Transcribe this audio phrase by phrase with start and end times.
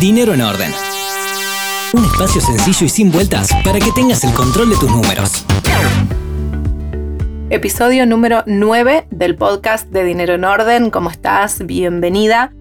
[0.00, 0.72] Dinero en Orden.
[1.92, 5.44] Un espacio sencillo y sin vueltas para que tengas el control de tus números.
[7.50, 10.90] Episodio número 9 del podcast de Dinero en Orden.
[10.90, 11.66] ¿Cómo estás?
[11.66, 12.52] Bienvenida.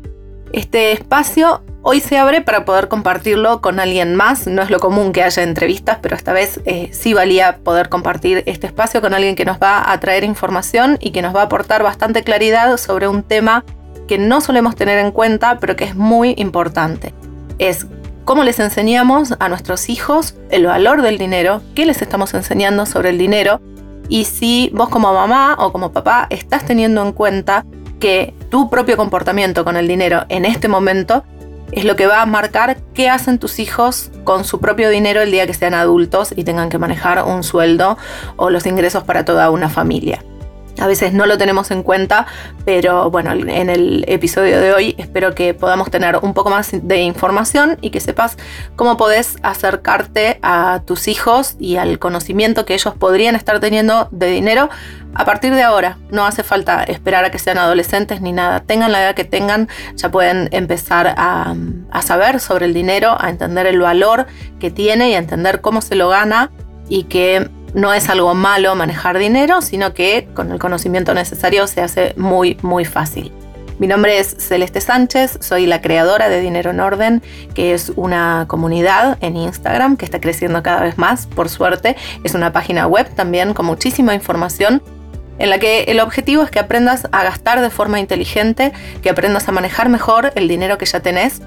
[0.52, 4.48] Este espacio hoy se abre para poder compartirlo con alguien más.
[4.48, 8.42] No es lo común que haya entrevistas, pero esta vez eh, sí valía poder compartir
[8.48, 11.46] este espacio con alguien que nos va a traer información y que nos va a
[11.46, 13.64] aportar bastante claridad sobre un tema
[14.08, 17.14] que no solemos tener en cuenta, pero que es muy importante.
[17.60, 17.88] Es
[18.26, 23.10] cómo les enseñamos a nuestros hijos el valor del dinero, qué les estamos enseñando sobre
[23.10, 23.62] el dinero
[24.10, 27.66] y si vos como mamá o como papá estás teniendo en cuenta
[28.00, 31.24] que tu propio comportamiento con el dinero en este momento
[31.72, 35.32] es lo que va a marcar qué hacen tus hijos con su propio dinero el
[35.32, 37.98] día que sean adultos y tengan que manejar un sueldo
[38.38, 40.24] o los ingresos para toda una familia.
[40.80, 42.28] A veces no lo tenemos en cuenta,
[42.64, 46.98] pero bueno, en el episodio de hoy espero que podamos tener un poco más de
[47.02, 48.38] información y que sepas
[48.76, 54.28] cómo podés acercarte a tus hijos y al conocimiento que ellos podrían estar teniendo de
[54.28, 54.70] dinero
[55.16, 55.98] a partir de ahora.
[56.12, 58.60] No hace falta esperar a que sean adolescentes ni nada.
[58.60, 61.56] Tengan la edad que tengan, ya pueden empezar a,
[61.90, 64.28] a saber sobre el dinero, a entender el valor
[64.60, 66.52] que tiene y a entender cómo se lo gana
[66.88, 71.82] y que no es algo malo manejar dinero, sino que con el conocimiento necesario se
[71.82, 73.32] hace muy, muy fácil.
[73.80, 77.22] Mi nombre es Celeste Sánchez, soy la creadora de Dinero en Orden,
[77.54, 81.96] que es una comunidad en Instagram que está creciendo cada vez más, por suerte.
[82.24, 84.82] Es una página web también con muchísima información
[85.38, 89.48] en la que el objetivo es que aprendas a gastar de forma inteligente, que aprendas
[89.48, 91.44] a manejar mejor el dinero que ya tenés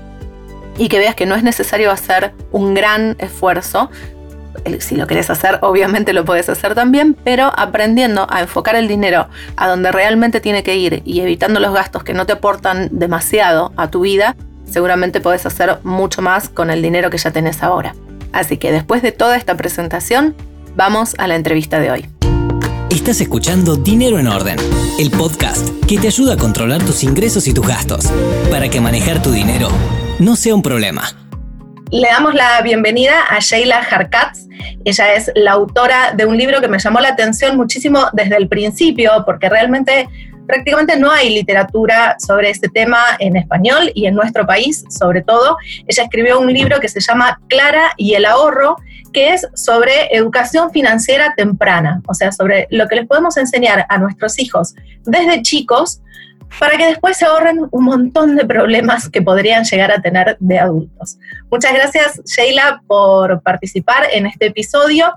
[0.79, 3.91] y que veas que no es necesario hacer un gran esfuerzo
[4.81, 9.29] si lo querés hacer, obviamente lo puedes hacer también, pero aprendiendo a enfocar el dinero
[9.57, 13.73] a donde realmente tiene que ir y evitando los gastos que no te aportan demasiado
[13.77, 17.95] a tu vida, seguramente podés hacer mucho más con el dinero que ya tenés ahora.
[18.33, 20.35] Así que después de toda esta presentación,
[20.77, 22.09] vamos a la entrevista de hoy.
[22.91, 24.59] Estás escuchando Dinero en Orden,
[24.99, 28.07] el podcast que te ayuda a controlar tus ingresos y tus gastos,
[28.51, 29.69] para que manejar tu dinero
[30.19, 31.20] no sea un problema.
[31.93, 34.47] Le damos la bienvenida a Sheila Harkatz.
[34.85, 38.49] Ella es la autora de un libro que me llamó la atención muchísimo desde el
[38.49, 40.09] principio, porque realmente
[40.47, 45.57] prácticamente no hay literatura sobre este tema en español y en nuestro país sobre todo.
[45.89, 48.77] Ella escribió un libro que se llama Clara y el ahorro,
[49.13, 53.99] que es sobre educación financiera temprana, o sea, sobre lo que les podemos enseñar a
[53.99, 54.77] nuestros hijos
[55.07, 56.01] desde chicos
[56.59, 60.59] para que después se ahorren un montón de problemas que podrían llegar a tener de
[60.59, 61.19] adultos.
[61.51, 65.13] Muchas gracias, Sheila, por participar en este episodio.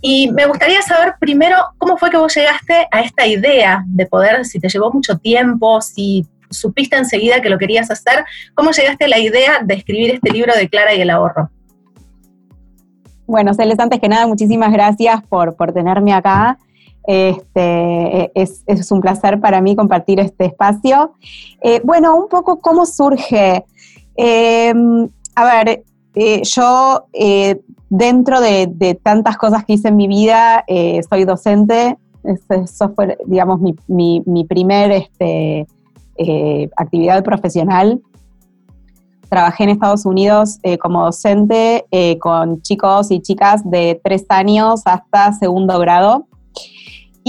[0.00, 4.44] Y me gustaría saber primero cómo fue que vos llegaste a esta idea de poder,
[4.44, 8.24] si te llevó mucho tiempo, si supiste enseguida que lo querías hacer,
[8.54, 11.50] cómo llegaste a la idea de escribir este libro de Clara y el ahorro.
[13.26, 16.58] Bueno, Celes, antes que nada, muchísimas gracias por, por tenerme acá.
[17.10, 21.14] Este, es, un placer para mí compartir este espacio.
[21.62, 23.64] Eh, bueno, un poco cómo surge.
[24.14, 30.66] Em, a ver, eh, yo eh, dentro de, tantas cosas que hice en mi vida,
[31.08, 31.96] soy docente.
[32.50, 35.66] Eso fue, digamos, mi, mi, primer este,
[36.76, 38.02] actividad profesional.
[39.30, 41.86] Trabajé en Estados Unidos como docente
[42.20, 46.27] con chicos y chicas de tres años hasta segundo grado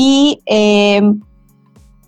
[0.01, 1.01] y eh,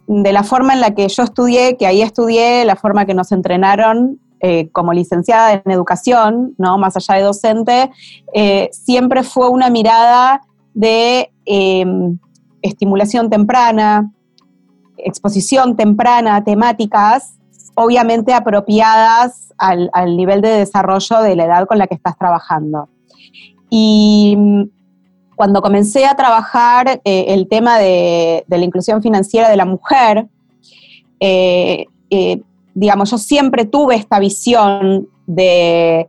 [0.08, 3.34] de la forma en la que yo estudié, que ahí estudié, la forma que nos
[3.34, 6.78] entrenaron eh, como licenciada en educación, ¿no?
[6.78, 7.92] más allá de docente,
[8.34, 10.40] eh, siempre fue una mirada
[10.74, 11.34] de
[12.62, 14.10] estimulación temprana,
[14.96, 17.34] exposición temprana temáticas,
[17.76, 22.88] obviamente apropiadas al, al nivel de desarrollo de la edad con la que estás trabajando.
[23.70, 24.38] Y
[25.42, 30.28] cuando comencé a trabajar eh, el tema de, la inclusión financiera de la mujer,
[31.20, 32.44] eh, eh,
[32.76, 36.08] digamos, yo siempre tuve esta visión de,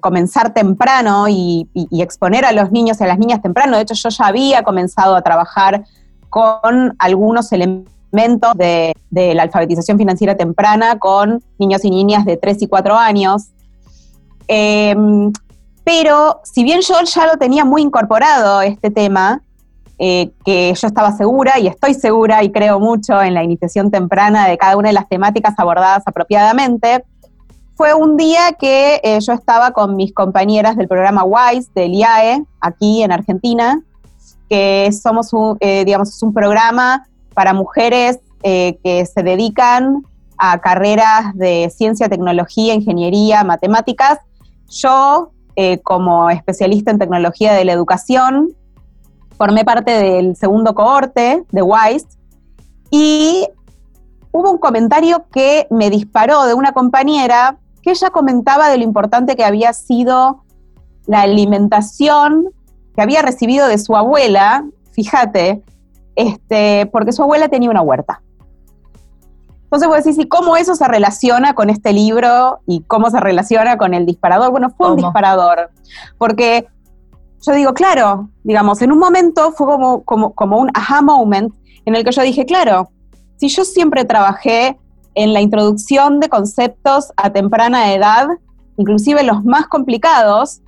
[0.00, 3.76] comenzar temprano y, exponer a los niños y a las niñas temprano.
[3.76, 5.84] De hecho, yo ya había comenzado a trabajar
[6.30, 12.62] con algunos elementos de, de la alfabetización financiera temprana con niños y niñas de 3
[12.62, 13.50] y 4 años.
[15.88, 19.40] Pero si bien yo ya lo tenía muy incorporado este tema,
[19.98, 24.46] eh, que yo estaba segura y estoy segura y creo mucho en la iniciación temprana
[24.46, 27.06] de cada una de las temáticas abordadas apropiadamente,
[27.74, 32.44] fue un día que eh, yo estaba con mis compañeras del programa WISE del IAE,
[32.60, 33.80] aquí en Argentina,
[34.50, 35.30] que somos
[35.60, 40.04] eh, digamos, es un programa para mujeres que se dedican
[40.36, 44.18] a carreras de ciencia, tecnología, ingeniería, matemáticas.
[44.68, 48.54] Yo, eh, como especialista en tecnología de la educación,
[49.36, 52.06] formé parte del segundo cohorte de WISE
[52.92, 53.44] y
[54.30, 59.34] hubo un comentario que me disparó de una compañera que ella comentaba de lo importante
[59.34, 60.44] que había sido
[61.08, 62.50] la alimentación
[62.94, 65.64] que había recibido de su abuela, fíjate,
[66.14, 68.22] este, porque su abuela tenía una huerta.
[69.68, 73.76] Entonces vos decís, ¿y cómo eso se relaciona con este libro y cómo se relaciona
[73.76, 74.50] con el disparador?
[74.50, 75.70] Bueno, fue un disparador,
[76.16, 76.66] porque
[77.42, 81.54] yo digo, claro, digamos, en un momento fue como, como, como un aha moment
[81.84, 82.88] en el que yo dije, claro,
[83.36, 84.78] si yo siempre trabajé
[85.14, 88.26] en la introducción de conceptos a temprana edad,
[88.78, 90.62] inclusive los más complicados,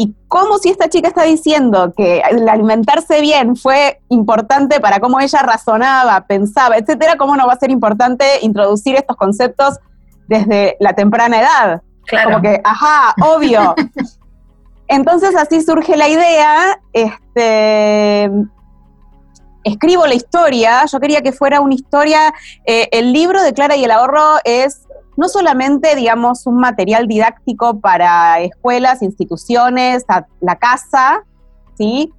[0.00, 5.20] y cómo si esta chica está diciendo que el alimentarse bien fue importante para cómo
[5.20, 9.78] ella razonaba, pensaba, etcétera, cómo no va a ser importante introducir estos conceptos
[10.26, 11.82] desde la temprana edad.
[12.06, 12.30] Claro.
[12.30, 13.74] Como que, ajá, obvio.
[14.88, 18.30] Entonces así surge la idea, este,
[19.64, 22.32] escribo la historia, yo quería que fuera una historia,
[22.64, 24.86] eh, el libro de Clara y el ahorro es
[25.20, 30.06] no solamente, digamos, un material didáctico para escuelas, instituciones,
[30.40, 31.24] la casa,
[31.76, 32.10] ¿sí?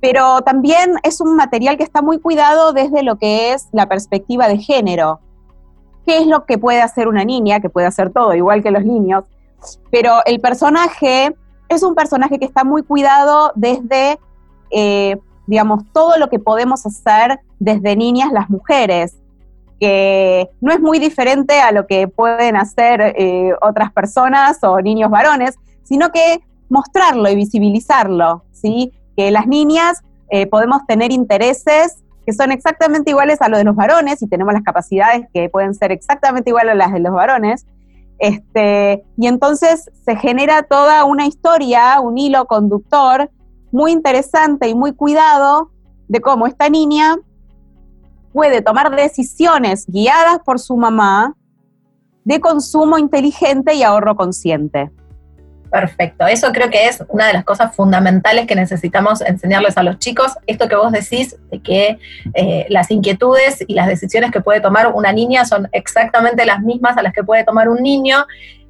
[0.00, 4.48] Pero también es un material que está muy cuidado desde lo que es la perspectiva
[4.48, 5.20] de género.
[6.06, 7.60] ¿Qué es lo que puede hacer una niña?
[7.60, 9.24] Que puede hacer todo, igual que los niños.
[9.90, 11.36] Pero el personaje
[11.68, 14.18] es un personaje que está muy cuidado desde,
[14.70, 19.18] eh, digamos, todo lo que podemos hacer desde niñas las mujeres
[19.80, 25.10] que no es muy diferente a lo que pueden hacer eh, otras personas o niños
[25.10, 28.92] varones, sino que mostrarlo y visibilizarlo, ¿sí?
[29.16, 33.74] Que las niñas eh, podemos tener intereses que son exactamente iguales a los de los
[33.74, 37.64] varones y tenemos las capacidades que pueden ser exactamente iguales a las de los varones.
[38.18, 43.30] Este, y entonces se genera toda una historia, un hilo conductor
[43.70, 45.70] muy interesante y muy cuidado
[46.08, 47.16] de cómo esta niña
[48.32, 51.34] puede tomar decisiones guiadas por su mamá
[52.24, 54.90] de consumo inteligente y ahorro consciente.
[55.70, 59.98] Perfecto, eso creo que es una de las cosas fundamentales que necesitamos enseñarles a los
[59.98, 60.32] chicos.
[60.46, 61.98] Esto que vos decís, de que
[62.34, 66.96] eh, las inquietudes y las decisiones que puede tomar una niña son exactamente las mismas
[66.96, 68.26] a las que puede tomar un niño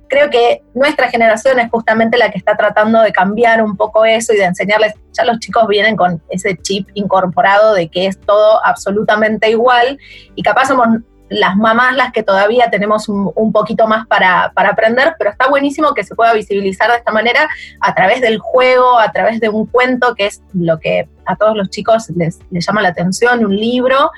[0.09, 4.33] creo que nuestra generación es justamente la que está tratando de cambiar un poco eso
[4.33, 8.65] y de enseñarles, ya los chicos vienen con ese chip incorporado de que es todo
[8.65, 9.99] absolutamente igual
[10.35, 10.89] y capaz somos
[11.31, 16.05] las mamás las que todavía tenemos un, poquito más para, aprender, pero está buenísimo que
[16.05, 17.49] se pueda visibilizar de esta manera
[17.81, 21.57] a través del juego, a través de un cuento, que es lo que a todos
[21.57, 24.11] los chicos les, llama la atención, un libro.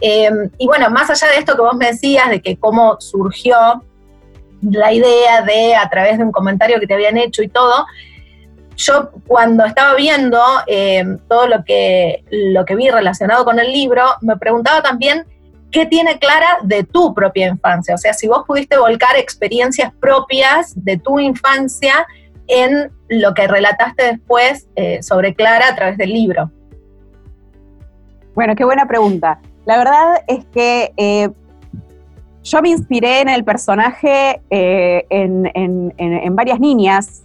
[0.00, 3.82] Eh, y bueno, más allá de esto que vos me decías, de que cómo surgió
[4.62, 7.86] la idea de, a través de un comentario que te habían hecho y todo,
[8.76, 14.04] yo cuando estaba viendo eh, todo lo que, lo que vi relacionado con el libro,
[14.20, 15.26] me preguntaba también
[15.70, 17.94] qué tiene Clara de tu propia infancia.
[17.94, 22.06] O sea, si vos pudiste volcar experiencias propias de tu infancia
[22.46, 26.50] en lo que relataste después eh, sobre Clara a través del libro.
[28.34, 29.40] Bueno, qué buena pregunta.
[29.66, 31.30] La verdad es que eh,
[32.42, 37.24] yo me inspiré en el personaje eh, en, varias niñas.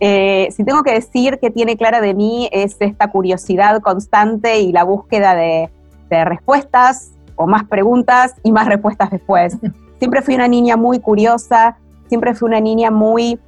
[0.00, 4.72] Eh, si tengo que decir que tiene clara de mí es esta curiosidad constante y
[4.72, 5.70] la búsqueda de,
[6.10, 9.56] respuestas o más preguntas y más respuestas después.
[9.98, 11.76] Siempre fui una niña muy curiosa,
[12.08, 13.38] siempre fui una niña muy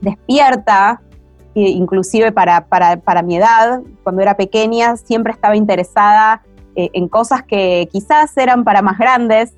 [0.00, 1.02] despierta,
[1.54, 6.42] inclusive para, mi edad, cuando era pequeña, siempre estaba interesada
[6.76, 9.54] eh, en cosas que quizás eran para más grandes,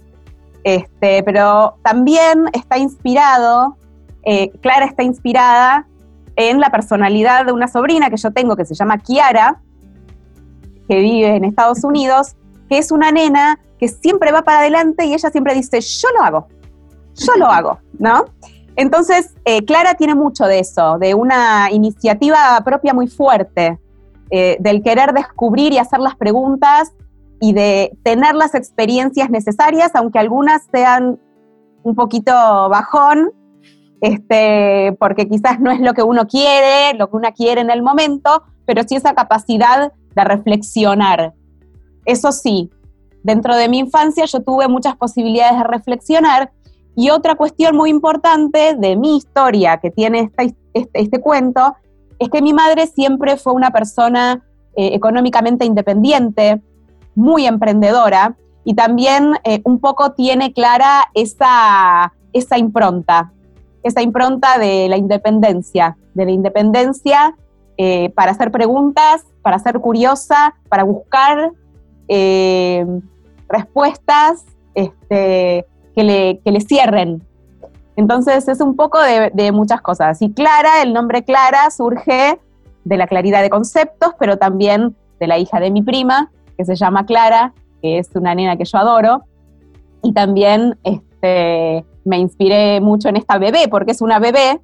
[0.74, 3.76] este, pero también está inspirado,
[4.24, 5.86] eh, Clara está inspirada
[6.36, 9.60] en la personalidad de una sobrina que yo tengo que se llama Kiara,
[10.88, 12.36] que vive en Estados Unidos,
[12.68, 16.22] que es una nena que siempre va para adelante y ella siempre dice, yo lo
[16.22, 16.48] hago,
[17.14, 18.24] yo lo hago, ¿no?
[18.76, 23.78] Entonces, eh, Clara tiene mucho de eso, de una iniciativa propia muy fuerte,
[24.30, 26.92] eh, del querer descubrir y hacer las preguntas
[27.40, 31.20] y de tener las experiencias necesarias, aunque algunas sean
[31.82, 33.30] un poquito bajón,
[34.00, 37.82] este, porque quizás no es lo que uno quiere, lo que uno quiere en el
[37.82, 41.34] momento, pero sí esa capacidad de reflexionar.
[42.04, 42.70] Eso sí,
[43.22, 46.52] dentro de mi infancia yo tuve muchas posibilidades de reflexionar
[46.96, 50.56] y otra cuestión muy importante de mi historia que tiene este,
[50.92, 51.76] este, cuento
[52.18, 54.44] es que mi madre siempre fue una persona
[54.76, 56.60] eh, económicamente independiente,
[57.18, 63.32] muy emprendedora y también eh, un poco tiene clara esa, esa impronta,
[63.82, 67.34] esa impronta de la independencia, de la independencia
[67.76, 71.50] eh, para hacer preguntas, para ser curiosa, para buscar
[72.06, 72.86] eh,
[73.48, 74.44] respuestas
[74.74, 77.26] este, que, le, que, le, cierren.
[77.96, 80.22] Entonces es un poco de, de muchas cosas.
[80.22, 82.38] Y Clara, el nombre Clara surge
[82.84, 86.74] de la claridad de conceptos, pero también de la hija de mi prima, que se
[86.74, 89.22] llama Clara, que es una nena que yo adoro.
[90.02, 94.60] Y también este, me inspiré mucho en esta bebé, porque es una bebé,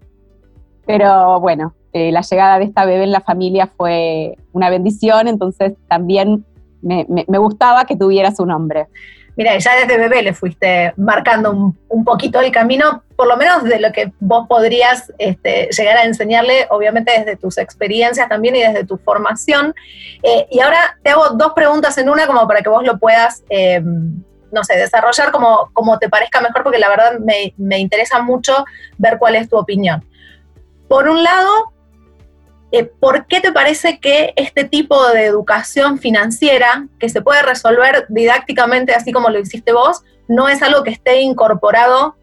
[0.87, 5.75] pero bueno, eh, la llegada de esta bebé en la familia fue una bendición, entonces
[5.89, 6.45] también
[6.83, 7.05] me,
[7.39, 8.89] gustaba que tuviera su nombre.
[9.37, 11.51] Mira, ya desde bebé le fuiste marcando
[11.89, 16.05] un, poquito el camino, por lo menos de lo que vos podrías este, llegar a
[16.05, 19.75] enseñarle, obviamente desde tus experiencias también y desde tu formación.
[20.23, 23.43] Eh, y ahora te hago dos preguntas en una como para que vos lo puedas,
[23.49, 28.23] eh, no sé, desarrollar como, como te parezca mejor, porque la verdad me, me interesa
[28.23, 28.65] mucho
[28.99, 30.05] ver cuál es tu opinión.
[30.89, 31.74] Por un lado,
[32.77, 38.05] eh, ¿por qué te parece que este tipo de educación financiera, que se puede resolver
[38.09, 42.17] didácticamente así como lo hiciste vos, no es algo que esté incorporado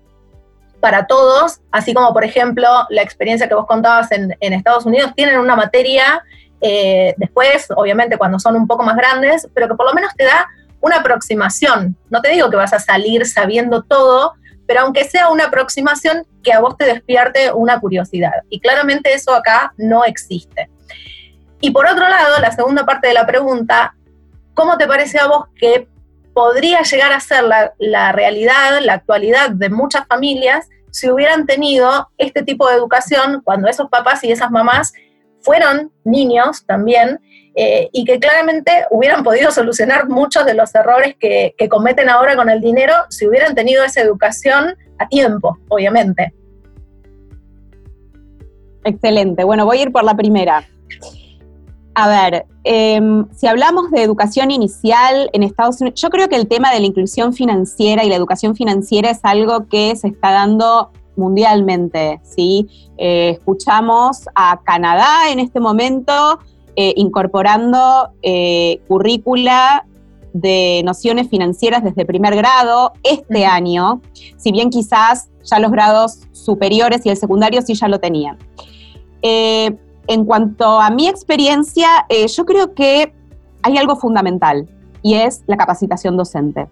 [0.81, 5.39] para todos, así como por ejemplo la experiencia que vos contabas en, Estados Unidos, tienen
[5.39, 6.21] una materia
[6.59, 10.25] eh, después, obviamente cuando son un poco más grandes, pero que por lo menos te
[10.25, 10.49] da
[10.81, 11.95] una aproximación.
[12.09, 14.33] No te digo que vas a salir sabiendo todo,
[14.71, 18.31] pero aunque sea una aproximación que a vos te despierte una curiosidad.
[18.49, 20.69] Y claramente eso acá no existe.
[21.59, 23.93] Y por otro lado, la segunda parte de la pregunta,
[24.53, 25.89] ¿cómo te parece a vos que
[26.33, 27.43] podría llegar a ser
[27.79, 33.67] la, realidad, la actualidad de muchas familias si hubieran tenido este tipo de educación cuando
[33.67, 34.93] esos papás y esas mamás
[35.41, 37.19] fueron niños también
[37.53, 42.49] eh, y que claramente hubieran podido solucionar muchos de los errores que, cometen ahora con
[42.49, 46.33] el dinero si hubieran tenido esa educación a tiempo, obviamente.
[48.83, 49.43] Excelente.
[49.43, 50.65] Bueno, voy a ir por la primera.
[51.93, 56.47] A ver, em, si hablamos de educación inicial en Estados Unidos, yo creo que el
[56.47, 60.91] tema de la inclusión financiera y la educación financiera es algo que se está dando
[61.21, 62.67] mundialmente, ¿sí?
[62.97, 66.39] Eh, escuchamos a Canadá en este momento
[66.77, 69.85] eh, incorporando eh, currícula
[70.31, 74.01] de nociones financieras desde primer grado este año,
[74.37, 78.37] si bien quizás ya los grados superiores y el secundario sí ya lo tenían.
[79.21, 79.75] Eh,
[80.07, 83.13] en cuanto a mi experiencia, yo creo que
[83.61, 84.67] hay algo fundamental
[85.03, 86.67] y es la capacitación docente.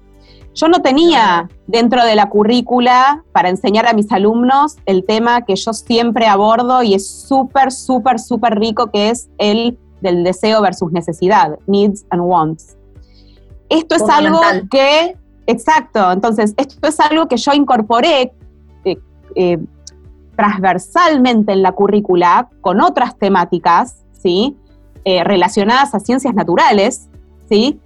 [0.56, 5.56] Yo no tenía dentro de la currícula para enseñar a mis alumnos el tema que
[5.56, 10.92] yo siempre abordo y es súper, súper, súper rico, que es el del deseo versus
[10.92, 12.78] necesidad, needs and wants.
[13.70, 14.40] Esto es algo
[14.72, 15.16] que,
[15.46, 18.34] exacto, entonces, esto es algo que yo incorporé
[18.84, 18.98] eh,
[19.36, 19.60] eh,
[20.36, 24.58] transversalmente en la currícula con otras temáticas, ¿sí?
[25.06, 27.10] Eh, relacionadas a ciencias naturales,
[27.48, 27.80] ¿sí?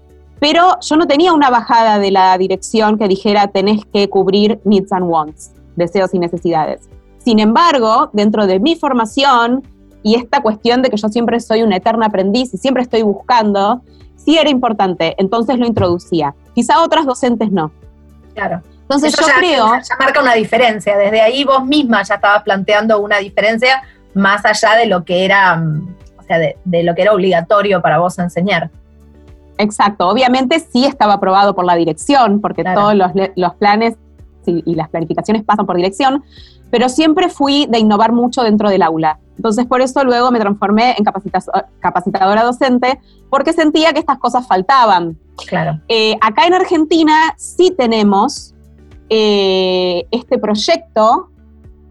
[0.43, 4.91] Pero yo no tenía una bajada de la dirección que dijera tenés que cubrir needs
[4.91, 6.81] and wants, deseos y necesidades.
[7.19, 9.65] Sin embargo, dentro de mi formación,
[10.03, 13.83] y esta cuestión de que yo siempre soy una eterna aprendiz y siempre estoy buscando,
[14.17, 16.35] sí era importante, entonces lo introducía.
[16.53, 17.71] Quizá otras docentes no.
[18.33, 18.61] Claro.
[18.81, 19.65] Entonces yo creo...
[19.65, 23.81] Ya marca una diferencia, desde ahí vos misma ya estabas planteando una diferencia
[24.13, 27.99] más allá de lo que era, mm, o sea, de, lo que era obligatorio para
[27.99, 28.69] vos enseñar.
[29.57, 33.95] Exacto, obviamente sí estaba aprobado por la dirección, porque todos los, planes
[34.45, 36.23] y las planificaciones pasan por dirección,
[36.71, 39.19] pero siempre fui de innovar mucho dentro del aula.
[39.37, 41.05] Entonces, por eso luego me transformé en
[41.79, 45.17] capacitadora docente, porque sentía que estas cosas faltaban.
[45.47, 45.79] Claro.
[45.87, 48.53] Eh, acá en Argentina sí tenemos
[49.09, 51.29] eh, este proyecto,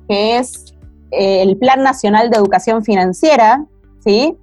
[0.09, 0.75] que es
[1.11, 3.64] eh, el Plan Nacional de Educación Financiera,
[4.04, 4.37] ¿sí?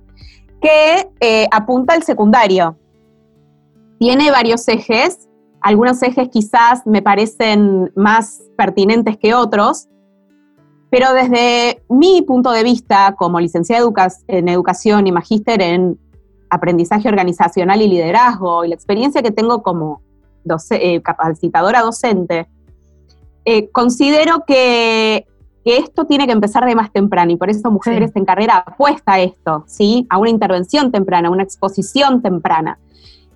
[0.61, 2.75] que apunta al secundario.
[3.99, 5.27] Tiene varios ejes,
[5.61, 9.89] algunos ejes quizás me parecen más pertinentes que otros,
[10.89, 13.85] pero desde mi punto de vista, como licenciada
[14.27, 15.99] en educación y magíster en
[16.49, 20.01] aprendizaje organizacional y liderazgo, y la experiencia que tengo como
[20.71, 22.47] eh, capacitadora docente,
[23.45, 25.25] eh, considero que,
[25.65, 29.19] esto tiene que empezar de más temprano y por eso Mujeres en Carrera apuesta a
[29.19, 30.07] esto, ¿sí?
[30.09, 32.79] a una intervención temprana, a una exposición temprana.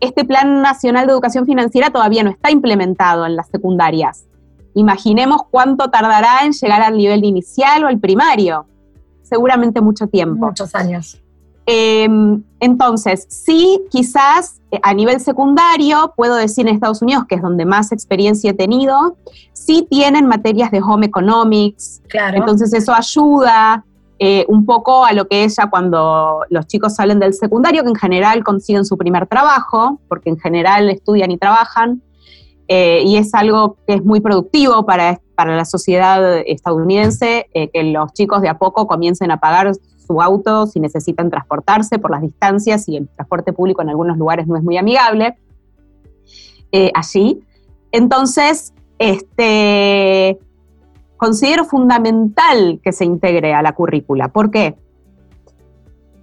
[0.04, 4.26] Este Plan Nacional de Educación Financiera todavía no está implementado en las secundarias.
[4.74, 8.66] Imaginemos cuánto tardará en llegar al nivel inicial o al primario.
[9.22, 10.48] Seguramente mucho tiempo.
[10.48, 11.22] Muchos años.
[11.66, 17.42] Em, entonces, sí, quizás eh, a nivel secundario, puedo decir en Estados Unidos, que es
[17.42, 19.16] donde más experiencia he tenido,
[19.54, 22.40] sí tienen materias de home economics, claro.
[22.40, 23.86] entonces eso ayuda
[24.26, 27.90] eh, un poco a lo que es ya cuando los chicos salen del secundario, que
[27.90, 32.02] en general consiguen su primer trabajo, porque en general estudian y trabajan,
[32.68, 38.14] eh, y es algo que es muy productivo para, para la sociedad estadounidense, que los
[38.14, 39.74] chicos de a poco comiencen a pagar
[40.08, 44.48] su auto si necesitan transportarse por las distancias y el transporte público en algunos lugares
[44.48, 45.36] no es muy amigable
[46.76, 47.44] eh, allí.
[47.92, 50.40] Entonces, este,
[51.24, 54.28] considero fundamental que se integre a la currícula.
[54.28, 54.76] ¿Por qué?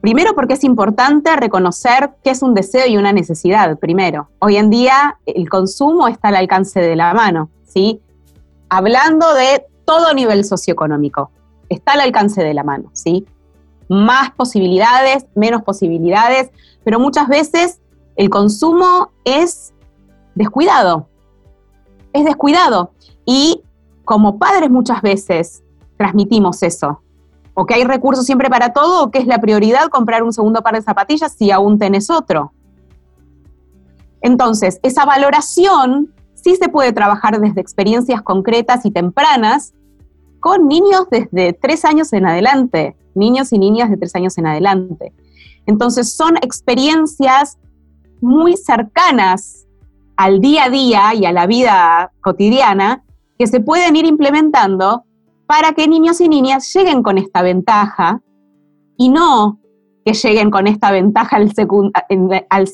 [0.02, 4.28] Primero porque es importante reconocer que es un deseo y una necesidad, primero.
[4.40, 8.02] Hoy en día el consumo está al alcance de la mano, ¿sí?
[8.69, 11.30] Hablando de todo nivel socioeconómico,
[11.71, 13.25] está al alcance de la mano, ¿sí?
[13.88, 16.50] más posibilidades, menos posibilidades,
[16.85, 17.80] pero muchas veces
[18.16, 19.73] el consumo es
[20.35, 21.09] descuidado,
[22.12, 22.92] es descuidado.
[23.25, 23.62] Y
[24.11, 25.62] como padres muchas veces
[25.97, 27.00] transmitimos eso,
[27.55, 30.62] o que hay recursos siempre para todo, o que es la prioridad comprar un segundo
[30.62, 32.52] par de zapatillas si aún tenés otro.
[34.21, 39.75] Entonces, esa valoración sí se puede trabajar desde experiencias concretas y tempranas
[40.40, 45.12] con niños desde tres años en adelante niños y niñas de tres años en adelante.
[45.67, 47.59] Entonces son experiencias
[48.21, 49.69] muy cercanas
[50.17, 53.05] al día a día y a la vida cotidiana
[53.40, 55.06] que se pueden ir implementando
[55.47, 58.20] para que niños y niñas lleguen con esta ventaja
[58.99, 59.59] y no
[60.04, 61.50] que lleguen con esta ventaja al,
[62.50, 62.64] al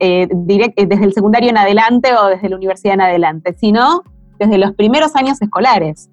[0.00, 4.02] eh, eh, desde el secundario en adelante o desde la universidad en adelante, sino
[4.40, 6.10] desde los primeros años escolares.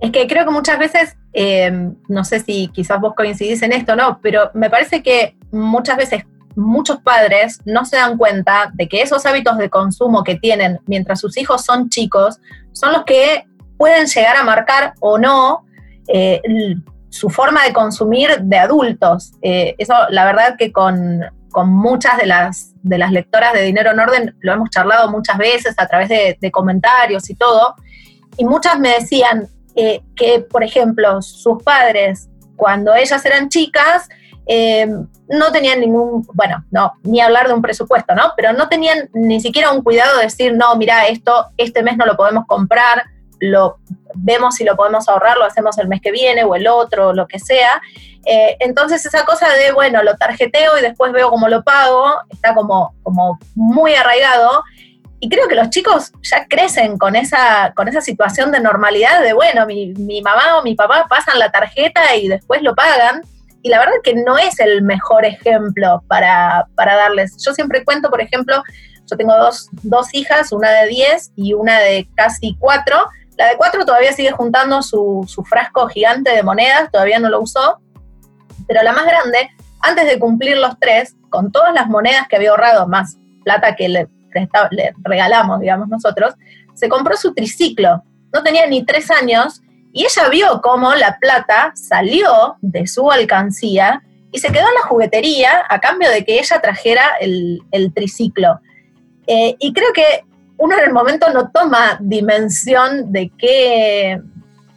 [0.00, 3.94] Es que creo que muchas veces, eh, no sé si quizás vos coincidís en esto,
[3.94, 4.20] ¿no?
[4.22, 6.24] Pero me parece que muchas veces
[6.56, 11.20] muchos padres no se dan cuenta de que esos hábitos de consumo que tienen mientras
[11.20, 12.38] sus hijos son chicos
[12.72, 13.46] son los que
[13.76, 15.64] pueden llegar a marcar o no
[16.08, 16.40] eh,
[17.08, 19.32] su forma de consumir de adultos.
[19.42, 21.20] Eh, eso, la verdad que con,
[21.66, 25.74] muchas de las, de las lectoras de Dinero en Orden lo hemos charlado muchas veces
[25.78, 27.76] a través de, de comentarios y todo,
[28.36, 34.08] y muchas me decían, eh, que, por ejemplo, sus padres, cuando ellas eran chicas,
[34.46, 34.86] eh,
[35.28, 38.32] no tenían ningún, bueno, no, ni hablar de un presupuesto, ¿no?
[38.36, 42.06] Pero no tenían ni siquiera un cuidado de decir, no, mira, esto este mes no
[42.06, 43.04] lo podemos comprar,
[43.40, 43.78] lo
[44.14, 47.26] vemos si lo podemos ahorrar, lo hacemos el mes que viene o el otro, lo
[47.26, 47.80] que sea.
[48.26, 52.54] Eh, entonces esa cosa de, bueno, lo tarjeteo y después veo cómo lo pago, está
[52.54, 54.62] como, como muy arraigado
[55.24, 59.32] y creo que los chicos ya crecen con esa, con esa situación de normalidad de,
[59.32, 63.22] bueno, mi, mamá o mi papá pasan la tarjeta y después lo pagan.
[63.64, 67.34] Y la verdad que no es el mejor ejemplo para, darles.
[67.42, 68.62] Yo siempre cuento, por ejemplo,
[69.10, 69.32] yo tengo
[69.82, 72.96] dos, hijas, una de 10 y una de casi 4.
[73.38, 77.40] La de 4 todavía sigue juntando su, su frasco gigante de monedas, todavía no lo
[77.40, 77.80] usó.
[78.68, 79.48] Pero la más grande,
[79.80, 83.88] antes de cumplir los tres, con todas las monedas que había ahorrado, más plata que
[83.88, 84.08] le
[84.70, 86.34] le regalamos, digamos nosotros,
[86.74, 88.02] se compró su triciclo.
[88.32, 89.62] No tenía ni tres años
[89.94, 94.02] y ella vio cómo la plata salió de su alcancía
[94.32, 97.62] y se quedó en la juguetería a cambio de que ella trajera el,
[97.94, 98.60] triciclo.
[99.28, 100.24] Eh, y creo que
[100.56, 104.20] uno en el momento no toma dimensión de qué,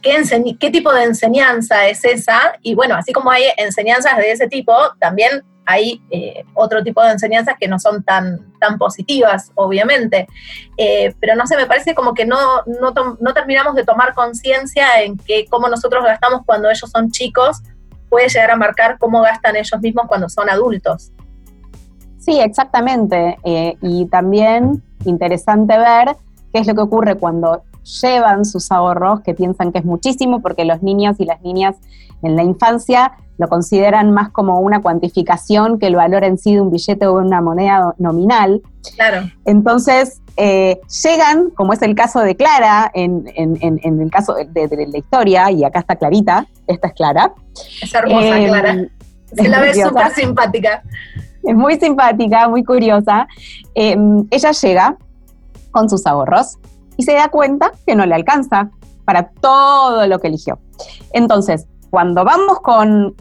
[0.02, 0.22] qué,
[0.60, 2.52] qué tipo de enseñanza es esa.
[2.62, 7.10] Y bueno, así como hay enseñanzas de ese tipo, también hay eh, otro tipo de
[7.10, 10.26] enseñanzas que no son tan, tan positivas, obviamente.
[10.78, 12.38] Eh, pero no sé, me parece como que no,
[12.80, 17.58] no, terminamos de tomar conciencia en que cómo nosotros gastamos cuando ellos son chicos
[18.08, 21.12] puede llegar a marcar cómo gastan ellos mismos cuando son adultos.
[22.16, 23.36] Sí, exactamente.
[23.44, 26.16] Eh, y también interesante ver
[26.50, 27.62] qué es lo que ocurre cuando
[28.00, 31.76] llevan sus ahorros, que piensan que es muchísimo, porque los niños y las niñas
[32.22, 36.60] en la infancia lo consideran más como una cuantificación que el valor en sí de
[36.60, 38.60] un billete o una moneda nominal.
[38.96, 39.30] Claro.
[39.44, 45.50] Entonces, eh, llegan, como es el caso de Clara, en, el caso de, la historia,
[45.50, 47.32] y acá está Clarita, esta es Clara.
[47.80, 48.76] Es hermosa, eh, Clara.
[49.32, 50.82] Se la ve súper simpática.
[51.44, 53.28] Es muy simpática, muy curiosa.
[53.74, 53.96] Eh,
[54.30, 54.96] ella llega
[55.70, 56.58] con sus ahorros
[56.96, 58.70] y se da cuenta que no le alcanza
[59.04, 60.58] para todo lo que eligió.
[61.12, 63.14] Entonces, cuando vamos con,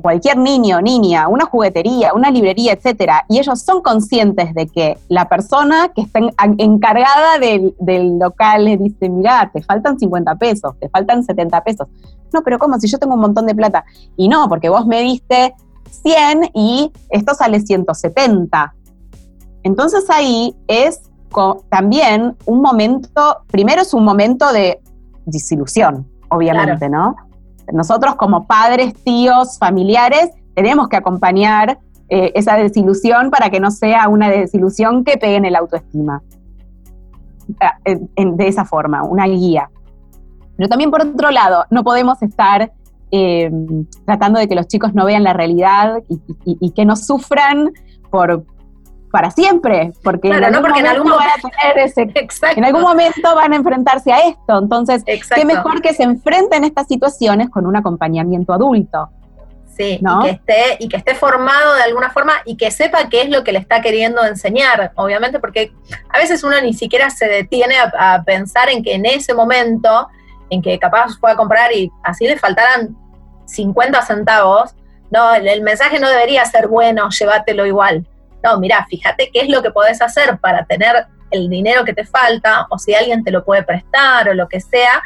[0.00, 5.28] cualquier niño niña, una juguetería, una librería, etcétera, y ellos son conscientes de que la
[5.28, 6.20] persona que está
[6.58, 11.88] encargada del, local le dice, mira, te faltan 50 pesos, te faltan 70 pesos.
[12.32, 12.78] No, pero ¿cómo?
[12.78, 13.84] Si yo tengo un montón de plata.
[14.16, 15.54] Y no, porque vos me diste
[15.90, 18.74] 100 y esto sale 170.
[19.64, 21.02] Entonces ahí es
[21.68, 24.80] también un momento, primero es un momento de
[25.26, 27.16] disilusión, obviamente, ¿no?
[27.72, 34.08] Nosotros como padres, tíos, familiares, tenemos que acompañar eh, esa desilusión para que no sea
[34.08, 36.22] una desilusión que pegue en el autoestima.
[37.60, 39.70] Ah, de esa forma, una guía.
[40.56, 42.72] Pero también por otro lado, no podemos estar
[43.12, 43.50] eh,
[44.04, 46.02] tratando de que los chicos no vean la realidad
[46.44, 47.72] y, que no sufran
[48.10, 48.44] por,
[49.10, 50.78] para siempre, porque, en, algún momento
[52.56, 54.58] en algún momento van a enfrentarse a esto.
[54.58, 59.10] Entonces, qué mejor que se enfrenten estas situaciones con un acompañamiento adulto.
[59.76, 63.22] Sí, y, que esté, y que esté formado de alguna forma y que sepa qué
[63.22, 65.72] es lo que le está queriendo enseñar, obviamente, porque
[66.10, 70.08] a veces uno ni siquiera se detiene a, pensar en que en ese momento,
[70.50, 72.94] en que capaz fue a comprar y así le faltaran
[73.46, 74.74] 50 centavos,
[75.10, 78.06] no, el, mensaje no debería ser bueno, llévatelo igual.
[78.42, 82.04] No, mira, fíjate qué es lo que podés hacer para tener el dinero que te
[82.04, 85.02] falta, o si alguien te lo puede prestar o lo que sea,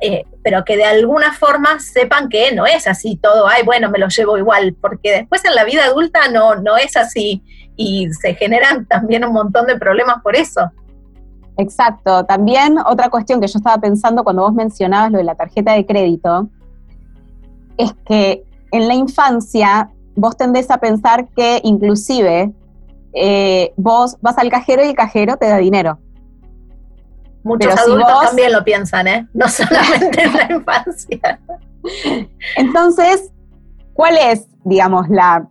[0.00, 3.98] eh, pero que de alguna forma sepan que no es así todo, ay, bueno, me
[3.98, 7.42] lo llevo igual, porque después en la vida adulta no, no es así
[7.76, 10.70] y se generan también un montón de problemas por eso.
[11.58, 12.24] Exacto.
[12.24, 15.84] También otra cuestión que yo estaba pensando cuando vos mencionabas lo de la tarjeta de
[15.84, 16.48] crédito,
[17.76, 22.52] es que en la infancia vos tendés a pensar que inclusive
[23.14, 25.98] eh, vos vas al cajero y el cajero te da dinero.
[27.42, 29.26] Muchos adultos también lo piensan, ¿eh?
[29.32, 31.40] No solamente en la infancia.
[32.56, 33.32] Entonces,
[33.94, 35.48] ¿cuál es, digamos, la,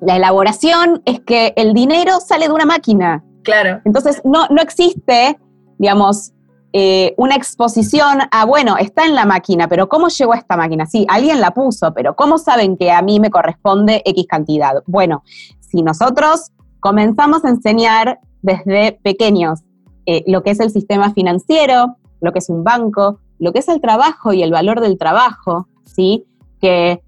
[0.00, 1.02] la elaboración?
[1.04, 3.24] Es que el dinero sale de una máquina.
[3.42, 3.80] Claro.
[3.84, 5.36] Entonces, no, no existe,
[5.78, 6.32] digamos,
[6.72, 10.86] eh, una exposición a, bueno, está en la máquina, pero ¿cómo llegó a esta máquina?
[10.86, 14.74] Sí, alguien la puso, pero ¿cómo saben que a mí me corresponde X cantidad?
[14.86, 15.24] Bueno,
[15.60, 19.60] si nosotros comenzamos a enseñar desde pequeños
[20.06, 23.68] eh, lo que es el sistema financiero, lo que es un banco, lo que es
[23.68, 26.26] el trabajo y el valor del trabajo, ¿sí?
[26.60, 27.02] Que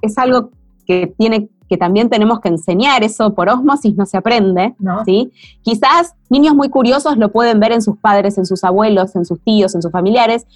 [0.00, 0.50] es algo
[0.86, 5.30] que tiene que también tenemos que enseñar, eso por osmosis no se aprende, ¿sí?
[5.62, 9.40] Quizás niños muy curiosos lo pueden ver en sus padres, en sus abuelos, en sus
[9.40, 10.46] tíos, en sus familiares,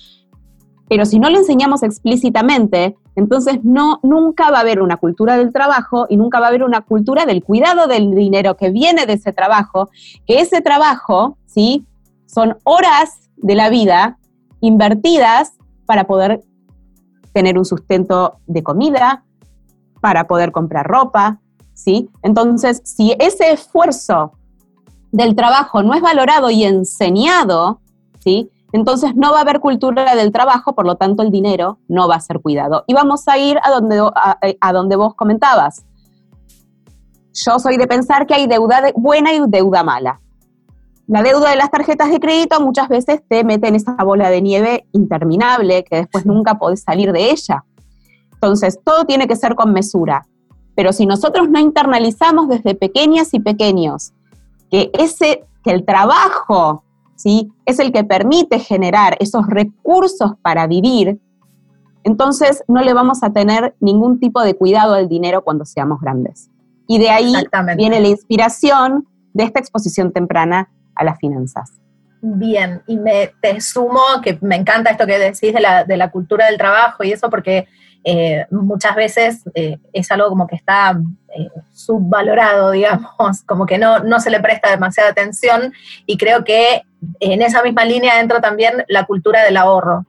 [0.89, 5.51] pero si no lo enseñamos explícitamente, entonces no, nunca va a haber una cultura del
[5.51, 9.15] trabajo y nunca va a haber una cultura del cuidado del dinero que viene de
[9.15, 9.89] ese trabajo,
[10.27, 11.87] que ese trabajo, ¿sí?
[12.27, 14.19] Son horas de la vida
[14.61, 15.55] invertidas
[15.87, 16.43] para poder
[17.33, 19.25] tener un sustento de comida,
[20.03, 21.39] para poder comprar ropa,
[21.75, 22.11] ¿sí?
[22.23, 24.33] Entonces, si ese esfuerzo
[25.13, 27.81] del trabajo no es valorado y enseñado,
[28.19, 28.51] ¿sí?
[28.73, 32.17] Entonces no va a haber cultura del trabajo, por lo tanto el dinero no va
[32.17, 32.83] a ser cuidado.
[32.89, 34.03] Y vamos a ir a donde,
[34.61, 35.85] a, donde vos comentabas.
[37.33, 40.21] Yo soy de pensar que hay deuda buena y deuda mala.
[41.07, 44.43] La deuda de las tarjetas de crédito muchas veces te mete en esa bola de
[44.43, 47.65] nieve interminable que después nunca podés salir de ella.
[48.43, 50.27] Entonces, todo tiene que ser con mesura.
[50.75, 54.13] Pero si nosotros no internalizamos desde pequeñas y pequeños
[54.69, 56.83] que, ese, que el trabajo
[57.15, 57.53] ¿sí?
[57.67, 61.21] es el que permite generar esos recursos para vivir,
[62.03, 66.51] entonces no le vamos a tener ningún tipo de cuidado al dinero cuando seamos grandes.
[66.89, 67.33] Y de ahí
[67.77, 71.71] viene la inspiración de esta exposición temprana a las finanzas.
[72.23, 76.11] Bien, y me te sumo que me encanta esto que decís de la, de la
[76.11, 77.69] cultura del trabajo y eso porque
[78.05, 80.99] eh, muchas veces eh, es algo como que está
[81.37, 85.73] eh, subvalorado, digamos, como que no, no se le presta demasiada atención
[86.07, 86.83] y creo que
[87.21, 90.05] en esa misma línea entra también la cultura del ahorro,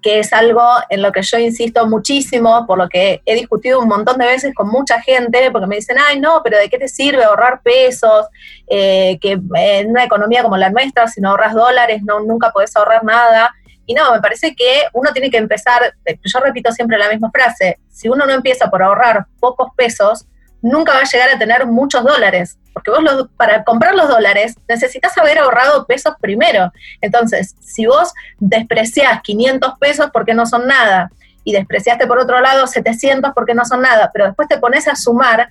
[0.00, 3.88] que es algo en lo que yo insisto muchísimo, por lo que he discutido un
[3.88, 6.86] montón de veces con mucha gente, porque me dicen, ay, no, pero ¿de qué te
[6.86, 8.26] sirve ahorrar pesos?
[8.68, 13.02] que en una economía como la nuestra, si no ahorras dólares, no, nunca podés ahorrar
[13.02, 13.50] nada.
[13.88, 17.30] Y no, me parece que uno tiene que empezar, eh, yo repito siempre la misma
[17.30, 20.26] frase, si uno no empieza por ahorrar pocos pesos,
[20.60, 25.16] nunca va a llegar a tener muchos dólares, porque vos para comprar los dólares necesitas
[25.16, 26.70] haber ahorrado pesos primero.
[27.00, 31.10] Entonces, si vos despreciás 500 pesos porque no son nada,
[31.44, 34.94] y despreciaste por otro lado 700 porque no son nada, pero después te pones a
[34.94, 35.48] sumar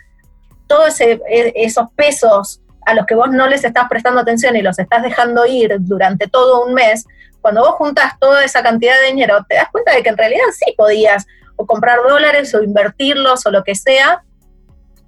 [0.68, 1.20] todos e,
[1.56, 5.48] esos pesos a los que vos no les estás prestando atención y los estás dejando
[5.48, 7.08] ir durante todo un mes,
[7.48, 10.44] cuando vos juntas toda esa cantidad de dinero, te das cuenta de que en realidad
[10.54, 14.22] sí podías o comprar dólares o invertirlos o lo que sea,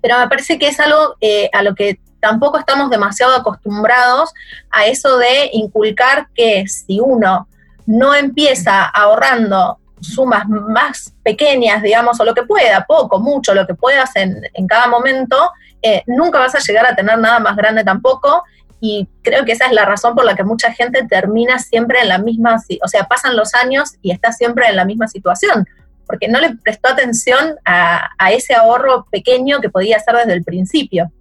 [0.01, 4.31] pero me parece que es algo eh, a lo que tampoco estamos demasiado acostumbrados
[4.71, 7.49] a eso de inculcar que si uno
[7.85, 13.75] no empieza ahorrando sumas más pequeñas, digamos, o lo que pueda, poco, mucho, lo que
[13.75, 17.83] puedas en, en cada momento, eh, nunca vas a llegar a tener nada más grande
[17.83, 18.45] tampoco.
[18.81, 22.07] Y creo que esa es la razón por la que mucha gente termina siempre en
[22.07, 25.67] la misma, o sea, pasan los años y está siempre en la misma situación,
[26.07, 30.43] porque no le prestó atención a, a ese ahorro pequeño que podía hacer desde el
[30.43, 31.11] principio.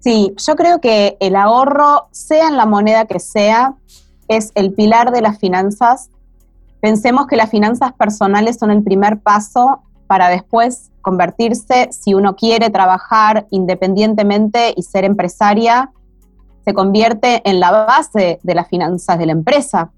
[0.00, 3.74] Sí, yo creo que el ahorro, sea en la moneda que sea,
[4.28, 6.10] es el pilar de las finanzas.
[6.82, 12.70] Pensemos que las finanzas personales son el primer paso para después convertirse, si uno quiere
[12.70, 15.90] trabajar independientemente y ser empresaria,
[16.64, 19.90] se convierte en la base de las finanzas de la empresa.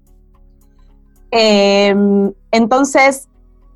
[1.31, 3.29] Em, entonces,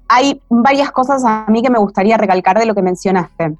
[0.09, 3.55] hay varias cosas a mí que me gustaría recalcar de lo que mencionaste.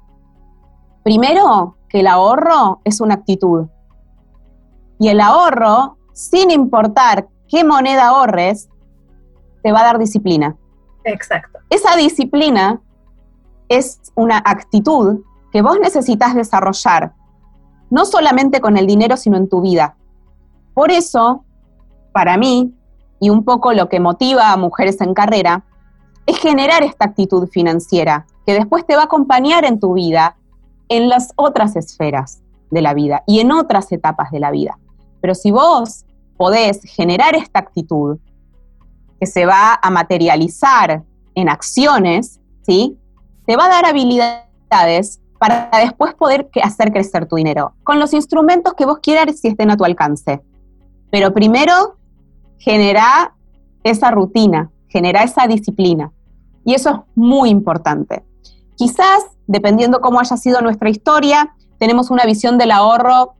[1.02, 3.66] Primero, que el ahorro es una actitud.
[4.98, 8.68] Y el ahorro, sin importar qué moneda ahorres,
[9.62, 10.56] te va a dar disciplina.
[11.04, 11.58] Exacto.
[11.70, 12.80] Esa disciplina
[13.68, 17.14] es una actitud que vos necesitas desarrollar,
[17.90, 19.96] no solamente con el dinero, sino en tu vida.
[20.74, 21.44] Por eso,
[22.12, 22.74] para mí,
[23.20, 25.64] y un poco lo que motiva a mujeres en carrera,
[26.26, 30.36] es generar esta actitud financiera, que después te va a acompañar en tu vida
[30.88, 34.78] en las otras esferas de la vida y en otras etapas de la vida.
[35.20, 36.04] Pero si vos
[36.36, 38.18] podés generar esta actitud
[39.22, 41.04] que se va a materializar
[41.36, 42.98] en acciones, ¿sí?
[43.46, 48.74] Te va a dar habilidades para después poder hacer crecer tu dinero, con los instrumentos
[48.74, 50.42] que vos quieras si estén a tu alcance.
[51.12, 51.98] Pero primero,
[52.58, 53.36] genera
[53.84, 56.10] esa rutina, genera esa disciplina.
[56.64, 58.24] Y eso es muy importante.
[58.74, 63.34] Quizás dependiendo cómo haya sido nuestra historia, tenemos una visión del ahorro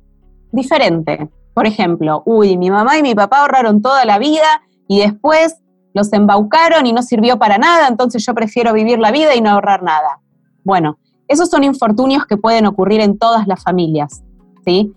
[0.52, 1.28] diferente.
[1.54, 5.56] Por ejemplo, uy, mi mamá y mi papá ahorraron toda la vida y después
[5.94, 9.50] los embaucaron y no sirvió para nada, entonces yo prefiero vivir la vida y no
[9.50, 10.20] ahorrar nada.
[10.64, 14.22] Bueno, esos son infortunios que pueden ocurrir en todas las familias,
[14.64, 14.92] ¿sí?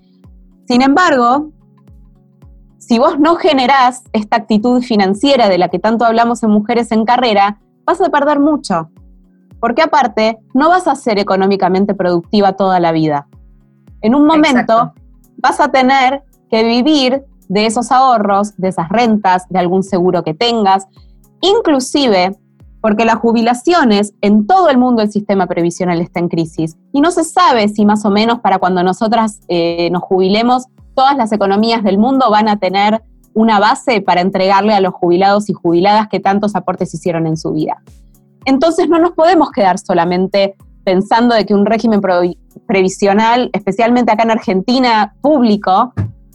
[0.68, 1.52] Sin embargo,
[2.78, 7.06] si vos no generás esta actitud financiera de la que tanto hablamos en Mujeres en
[7.06, 8.90] Carrera, vas a perder mucho
[9.66, 13.28] porque aparte no vas a ser económicamente productiva toda la vida.
[14.02, 14.94] En un momento
[15.38, 20.34] vas a tener que vivir de esos ahorros, de esas rentas, de algún seguro que
[20.34, 20.88] tengas,
[21.42, 22.36] inclusive
[22.82, 27.10] porque las jubilaciones, en todo el mundo el sistema previsional está en crisis y no
[27.10, 31.84] se sabe si más o menos para cuando nosotras eh, nos jubilemos, todas las economías
[31.84, 33.02] del mundo van a tener
[33.34, 37.52] una base para entregarle a los jubilados y jubiladas que tantos aportes hicieron en su
[37.54, 37.82] vida.
[38.46, 42.02] Entonces no nos podemos quedar solamente pensando de que un régimen
[42.68, 45.94] previsional, especialmente acá en Argentina, público,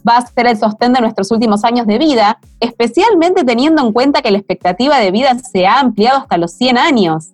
[0.09, 4.23] va a ser el sostén de nuestros últimos años de vida, especialmente teniendo en cuenta
[4.23, 7.31] que la expectativa de vida se ha ampliado hasta los 100 años.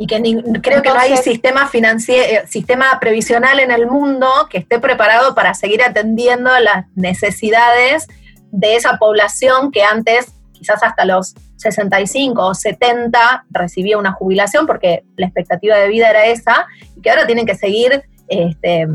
[0.00, 0.22] Y que
[0.62, 5.34] creo que no hay sistema financiero, eh, sistema previsional en el mundo que esté preparado
[5.34, 8.06] para seguir atendiendo las necesidades
[8.52, 15.02] de esa población que antes, quizás hasta los 65 o 70 recibía una jubilación porque
[15.16, 18.86] la expectativa de vida era esa, y que ahora tienen que seguir este,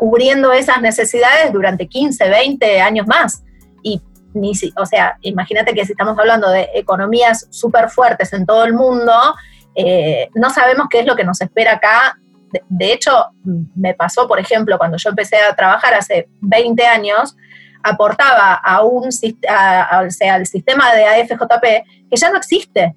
[0.00, 3.44] cubriendo esas necesidades durante 15, 20 años más.
[3.82, 4.00] Y
[4.32, 8.72] ni o sea, imagínate que si estamos hablando de economías súper fuertes en todo el
[8.72, 9.12] mundo,
[9.74, 12.18] eh, no sabemos qué es lo que nos espera acá.
[12.70, 13.12] de, hecho,
[13.76, 17.36] me pasó, por ejemplo, cuando yo empecé a trabajar hace 20 años,
[17.82, 21.62] aportaba a un, sea, al sistema de AFJP
[22.08, 22.94] que ya no existe.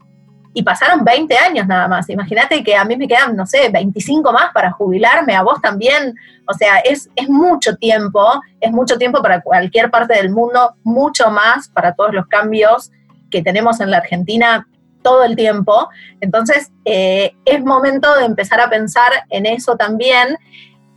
[0.54, 2.10] Y pasaron 20 años nada más.
[2.10, 6.16] Imagínate que a mí me quedan, no sé, 25 más para jubilarme, a vos también.
[6.48, 11.32] O sea, es, es mucho tiempo, es mucho tiempo para cualquier parte del mundo, mucho
[11.32, 12.92] más para todos los cambios
[13.32, 14.68] que tenemos en la Argentina
[15.04, 15.90] todo el tiempo.
[16.22, 20.38] Entonces, eh, es momento de empezar a pensar en eso también.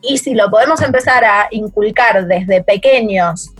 [0.00, 3.50] Y si lo podemos empezar a inculcar desde pequeños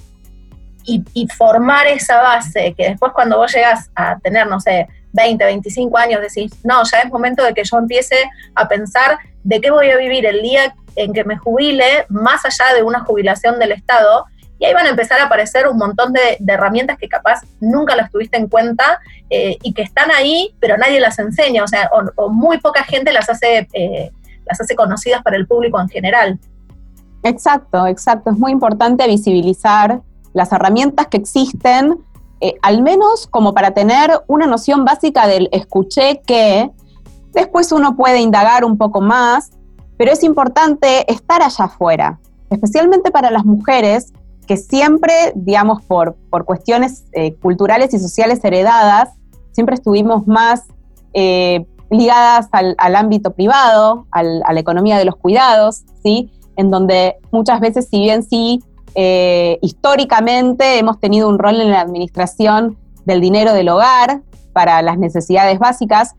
[0.84, 5.98] y, formar esa base que después cuando vos llegas a tener, no sé, 20, 25
[5.98, 8.16] años, decís, no, ya es momento de que yo empiece
[8.54, 12.74] a pensar de qué voy a vivir el día en que me jubile, más allá
[12.74, 14.26] de una jubilación del Estado,
[14.58, 18.10] y ahí van a empezar a aparecer un montón de, herramientas que capaz nunca las
[18.10, 22.28] tuviste en cuenta eh, y que están ahí, pero nadie las enseña, o sea, o,
[22.30, 24.10] muy poca gente las hace, eh,
[24.46, 26.38] las hace conocidas para el público en general.
[27.22, 28.30] Exacto, exacto.
[28.30, 30.00] Es muy importante visibilizar
[30.32, 31.98] las herramientas que existen,
[32.40, 36.70] eh, al menos como para tener una noción básica del escuché que,
[37.32, 39.50] después uno puede indagar un poco más,
[39.96, 42.18] pero es importante estar allá afuera,
[42.50, 44.12] especialmente para las mujeres
[44.46, 49.10] que siempre, digamos, por, por cuestiones eh, culturales y sociales heredadas,
[49.52, 50.64] siempre estuvimos más
[51.14, 56.30] eh, ligadas al, ámbito privado, a la economía de los cuidados, ¿sí?
[56.56, 58.62] En donde muchas veces, si bien sí,
[58.96, 64.98] eh, históricamente hemos tenido un rol en la administración del dinero del hogar para las
[64.98, 66.14] necesidades básicas,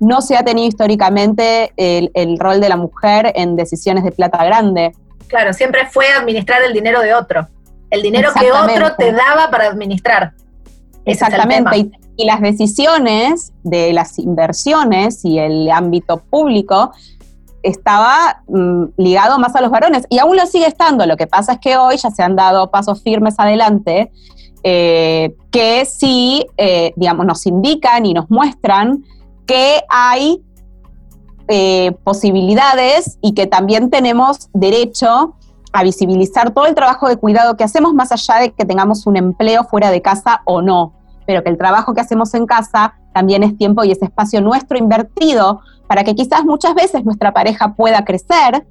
[0.00, 4.44] no se ha tenido históricamente el, el rol de la mujer en decisiones de plata
[4.44, 4.92] grande.
[5.28, 7.48] Claro, siempre fue administrar el dinero de otro,
[7.90, 10.32] el dinero que otro te daba para administrar.
[11.04, 11.78] Exactamente.
[12.16, 16.92] Y, las decisiones de las inversiones y el ámbito público
[17.62, 21.06] estaba mm, ligado más a los varones y aún lo sigue estando.
[21.06, 24.10] Lo que pasa es que hoy ya se han dado pasos firmes adelante
[24.62, 29.04] eh, que sí, eh, digamos, nos indican y nos muestran
[29.46, 30.42] que hay
[31.48, 35.34] eh, posibilidades y que también tenemos derecho
[35.72, 39.16] a visibilizar todo el trabajo de cuidado que hacemos más allá de que tengamos un
[39.16, 40.92] empleo fuera de casa o no,
[41.30, 44.76] pero que el trabajo que hacemos en casa también es tiempo y es espacio nuestro
[44.76, 48.66] invertido para que quizás muchas veces nuestra pareja pueda crecer,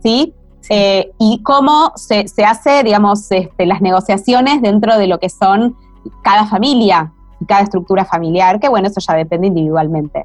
[0.00, 0.32] ¿sí?
[0.70, 5.74] Eh, y cómo se, hace, digamos, este, las negociaciones dentro de lo que son
[6.22, 10.24] cada familia y cada estructura familiar, que bueno, eso ya depende individualmente.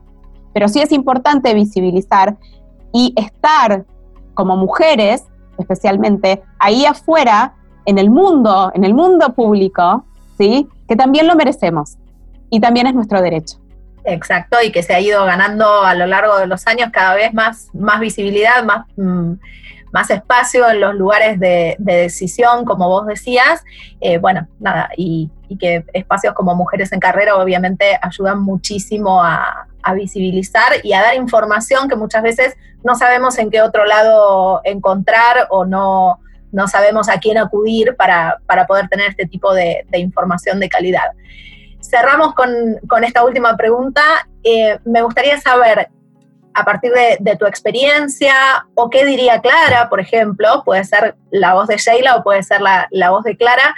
[0.54, 2.38] Pero sí es importante visibilizar
[2.93, 3.84] y estar
[4.36, 5.23] como mujeres
[5.58, 10.04] especialmente ahí afuera, en el mundo, en el mundo público,
[10.38, 10.67] ¿sí?
[10.89, 11.97] Que también lo merecemos
[12.49, 13.58] y también es nuestro derecho.
[14.04, 17.34] Exacto, y que se ha ido ganando a lo largo de los años cada vez
[17.34, 19.34] más, más visibilidad, más, mm,
[19.91, 23.63] más espacio en los lugares de, decisión, como vos decías.
[24.02, 29.93] Eh, bueno, nada, y, que espacios como Mujeres en Carrera obviamente ayudan muchísimo a, a
[29.95, 35.47] visibilizar y a dar información que muchas veces no sabemos en qué otro lado encontrar
[35.49, 36.19] o no,
[36.52, 41.12] no sabemos a quién acudir para, poder tener este tipo de, información de calidad.
[41.82, 44.02] Cerramos con, esta última pregunta.
[44.44, 45.90] Eh, me gustaría saber,
[46.54, 48.34] a partir de, tu experiencia,
[48.76, 52.62] o qué diría Clara, por ejemplo, puede ser la voz de Sheila o puede ser
[52.62, 53.76] la, voz de Clara,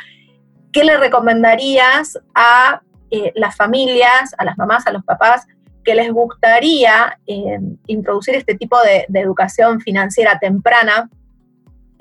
[0.71, 2.81] ¿qué le recomendarías a
[3.11, 5.45] eh, las familias, a las mamás, a los papás,
[5.83, 11.09] que les gustaría eh, introducir este tipo de, educación financiera temprana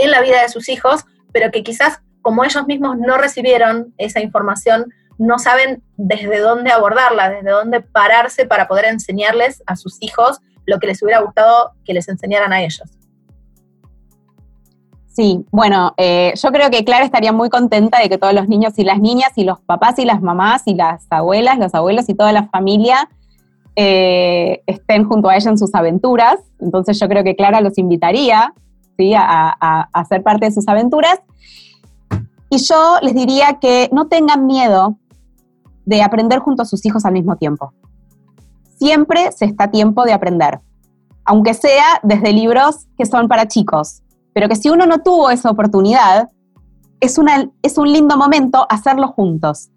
[0.01, 4.21] en la vida de sus hijos, pero que quizás como ellos mismos no recibieron esa
[4.21, 10.41] información, no saben desde dónde abordarla, desde dónde pararse para poder enseñarles a sus hijos
[10.67, 12.83] lo que les hubiera gustado que les enseñaran a ellos.
[15.09, 18.79] Sí, bueno, eh, yo creo que Clara estaría muy contenta de que todos los niños
[18.79, 22.15] y las niñas y los papás y las mamás y las abuelas, los abuelos y
[22.15, 23.09] toda la familia
[23.77, 26.37] eh, estén junto a ella en sus aventuras.
[26.61, 28.55] Entonces yo creo que Clara los invitaría
[29.17, 29.57] a,
[29.93, 31.21] a, ser parte de sus aventuras.
[32.49, 34.97] Y yo les diría que no tengan miedo
[35.87, 37.73] de aprender junto a sus hijos al mismo tiempo.
[38.79, 40.61] Siempre se está tiempo de aprender,
[41.25, 45.51] aunque sea desde libros que son para chicos, pero que si uno no tuvo esa
[45.51, 46.29] oportunidad,
[47.01, 49.71] es, una, es un lindo momento hacerlo juntos.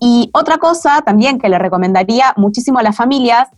[0.00, 3.48] Y otra cosa también que le recomendaría muchísimo a las familias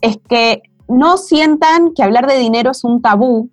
[0.00, 3.48] es que no sientan que hablar de dinero es un tabú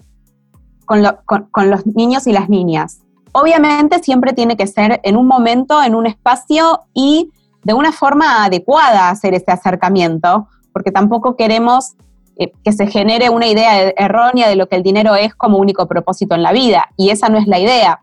[0.86, 3.00] con, los niños y las niñas.
[3.32, 7.30] Obviamente siempre tiene que ser en un momento, en un espacio y
[7.64, 11.96] de una forma adecuada hacer ese acercamiento, porque tampoco queremos
[12.38, 15.88] eh, que se genere una idea errónea de lo que el dinero es como único
[15.88, 18.00] propósito en la vida, y esa no es la idea.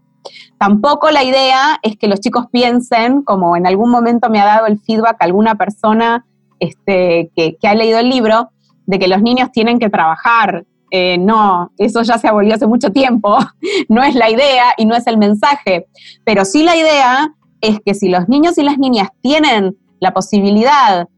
[0.58, 4.66] Tampoco la idea es que los chicos piensen, como en algún momento me ha dado
[4.66, 6.24] el feedback alguna persona
[6.58, 8.50] este, que, ha leído el libro,
[8.86, 10.64] de que los niños tienen que trabajar.
[10.90, 13.36] Eh, no, eso ya se abolió hace mucho tiempo,
[13.88, 15.88] no es la idea y no es el mensaje,
[16.24, 21.08] pero sí la idea es que si los niños y las niñas tienen la posibilidad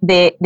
[0.00, 0.36] de,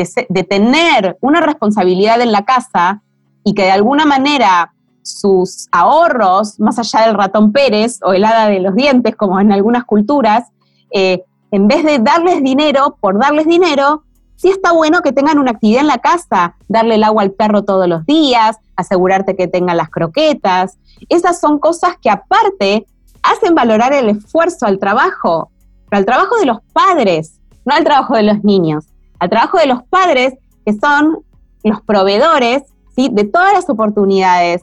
[0.48, 3.02] tener una responsabilidad en la casa
[3.44, 8.48] y que de alguna manera sus ahorros, más allá del ratón Pérez o el hada
[8.48, 10.44] de los dientes, como en algunas culturas,
[10.92, 14.04] eh, en vez de darles dinero por darles dinero,
[14.38, 17.64] sí está bueno que tengan una actividad en la casa, darle el agua al perro
[17.64, 20.78] todos los días, asegurarte que tengan las croquetas.
[21.08, 22.86] Esas son cosas que aparte
[23.22, 25.50] hacen valorar el esfuerzo al trabajo,
[25.90, 28.86] pero al trabajo de los padres, no al trabajo de los niños,
[29.18, 30.34] al trabajo de los padres
[30.64, 31.18] que son
[31.64, 32.62] los proveedores
[32.96, 34.62] de todas las oportunidades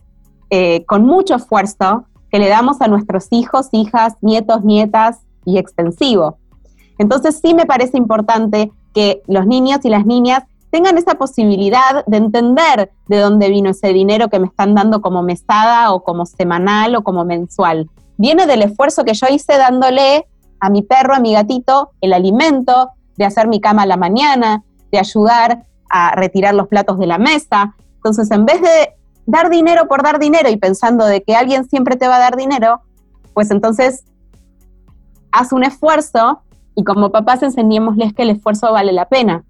[0.50, 6.38] eh, con mucho esfuerzo que le damos a nuestros hijos, hijas, nietos, nietas y extensivo.
[6.98, 12.18] Entonces sí me parece importante que los niños y las niñas tengan esa posibilidad de
[12.18, 16.96] entender de dónde vino ese dinero que me están dando como mesada o como semanal
[16.96, 17.90] o como mensual.
[18.18, 20.26] Viene del esfuerzo que yo hice dándole
[20.60, 24.64] a mi perro, a mi gatito, el alimento, de hacer mi cama a la mañana,
[24.92, 27.76] de ayudar a retirar los platos de la mesa.
[27.98, 31.98] Entonces, en vez de dar dinero por dar dinero y pensando de que alguien siempre
[31.98, 32.82] te va a dar dinero,
[33.34, 34.06] pues entonces
[35.32, 36.42] haz un esfuerzo
[36.76, 39.44] y como papás enseñémosles que el esfuerzo vale la pena.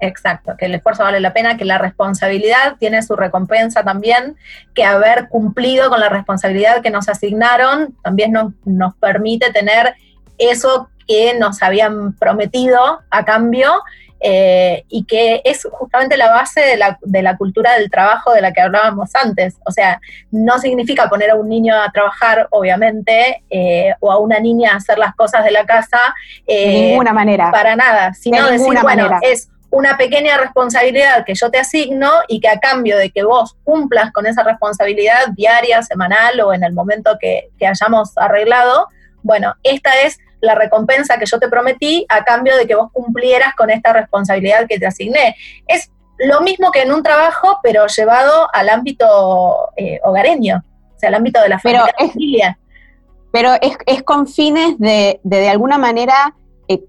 [0.00, 4.36] Exacto, que el esfuerzo vale la pena, que la responsabilidad tiene su recompensa también,
[4.74, 9.94] que haber cumplido con la responsabilidad que nos asignaron también nos, nos permite tener
[10.38, 13.70] eso que nos habían prometido a cambio
[14.24, 18.40] eh, y que es justamente la base de la, de la, cultura del trabajo de
[18.40, 19.56] la que hablábamos antes.
[19.66, 20.00] O sea,
[20.30, 24.76] no significa poner a un niño a trabajar, obviamente, eh, o a una niña a
[24.76, 25.98] hacer las cosas de la casa.
[26.46, 27.50] Eh, de ninguna manera.
[27.50, 32.40] Para nada, sino de decir, bueno, es una pequeña responsabilidad que yo te asigno y
[32.40, 36.74] que a cambio de que vos cumplas con esa responsabilidad diaria, semanal o en el
[36.74, 38.86] momento que, que hayamos arreglado,
[39.22, 43.54] bueno, esta es la recompensa que yo te prometí a cambio de que vos cumplieras
[43.54, 45.36] con esta responsabilidad que te asigné.
[45.66, 50.62] Es lo mismo que en un trabajo, pero llevado al ámbito eh, hogareño,
[50.94, 52.58] o sea, al ámbito de la familia.
[53.30, 56.34] Pero es, con fines de, de, alguna manera,
[56.68, 56.84] eh,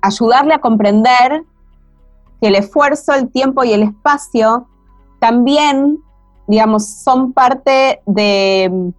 [0.00, 1.42] ayudarle a comprender
[2.40, 4.68] que el esfuerzo, el tiempo y el espacio
[5.18, 5.98] también,
[6.46, 8.92] digamos, son parte de,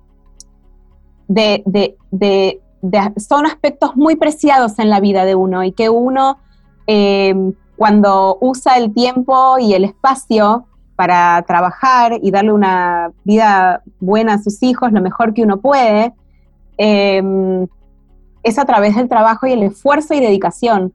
[1.30, 2.62] de,
[3.18, 6.40] son aspectos muy preciados en la vida de uno y que uno
[6.88, 7.34] eh,
[7.76, 10.66] cuando usa el tiempo y el espacio
[10.96, 16.14] para trabajar y darle una vida buena a sus hijos, lo mejor que uno puede,
[16.78, 17.22] eh,
[18.44, 20.94] es a través del trabajo y el esfuerzo y dedicación.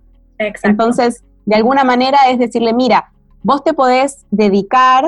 [0.62, 3.12] Entonces, de alguna manera es decirle, mira,
[3.42, 5.04] vos te podés dedicar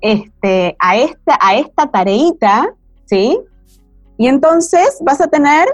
[0.00, 2.74] este, a, esta, a esta tareita,
[3.06, 3.38] ¿sí?
[4.16, 5.66] Y entonces vas a tener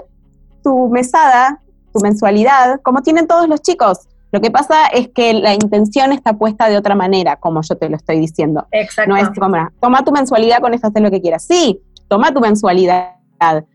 [0.61, 1.61] tu mesada,
[1.93, 4.07] tu mensualidad, como tienen todos los chicos.
[4.31, 7.89] Lo que pasa es que la intención está puesta de otra manera, como yo te
[7.89, 8.65] lo estoy diciendo.
[8.71, 9.11] Exacto.
[9.11, 11.43] No es como, toma tu mensualidad, con esto haces lo que quieras.
[11.43, 13.15] Sí, toma tu mensualidad,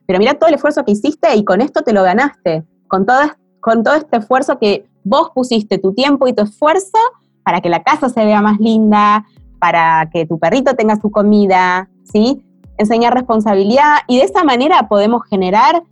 [0.06, 2.64] pero mira todo el esfuerzo que hiciste y con esto te lo ganaste.
[2.88, 3.20] Con todo,
[3.60, 6.98] con todo este esfuerzo que vos pusiste tu tiempo y tu esfuerzo
[7.44, 9.26] para que la casa se vea más linda,
[9.58, 12.42] para que tu perrito tenga su comida, ¿sí?
[12.78, 15.82] Enseñar responsabilidad y de esa manera podemos generar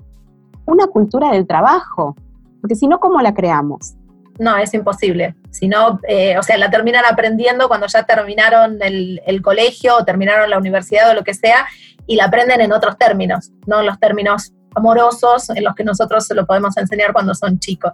[0.67, 2.17] una cultura del trabajo,
[2.61, 3.95] porque si no, ¿cómo la creamos?
[4.39, 5.35] No, es imposible.
[5.51, 10.05] Si no, eh, o sea, la terminan aprendiendo cuando ya terminaron el, el, colegio o
[10.05, 11.67] terminaron la universidad o lo que sea,
[12.07, 16.27] y la aprenden en otros términos, no en los términos amorosos en los que nosotros
[16.27, 17.93] se lo podemos enseñar cuando son chicos.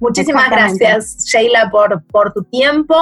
[0.00, 2.96] Muchísimas gracias, Sheila, por, por tu tiempo.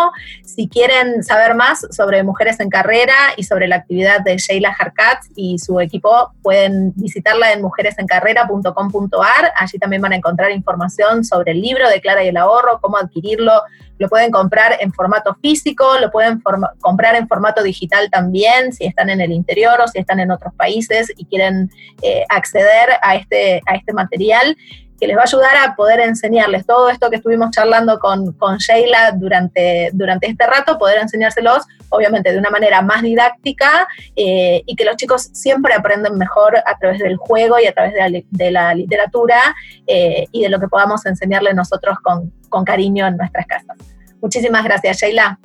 [0.44, 5.24] Si quieren saber más sobre Mujeres en Carrera y sobre la actividad de Sheila Harkat
[5.34, 9.52] y su equipo, pueden visitarla en mujeresencarrera.com.ar.
[9.58, 12.98] Allí también van a encontrar información sobre el libro de Clara y el ahorro, cómo
[12.98, 13.62] adquirirlo.
[14.00, 16.42] Lo pueden comprar en formato físico, lo pueden
[16.80, 20.54] comprar en formato digital también, si están en el interior o si están en otros
[20.54, 21.70] países y quieren
[22.00, 24.56] eh, acceder a este, a este material
[25.00, 28.58] que les va a ayudar a poder enseñarles todo esto que estuvimos charlando con, con
[28.58, 34.76] Sheila durante, durante este rato, poder enseñárselos, obviamente, de una manera más didáctica eh, y
[34.76, 37.94] que los chicos siempre aprenden mejor a través del juego y a través
[38.30, 39.40] de la, literatura
[39.86, 43.76] eh, y de lo que podamos enseñarles nosotros con, con cariño en nuestras casas.
[44.20, 45.38] Muchísimas gracias, Sheila.